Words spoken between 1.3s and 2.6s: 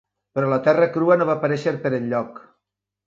va aparèixer per enlloc.